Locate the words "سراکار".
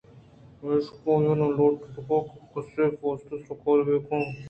3.45-3.79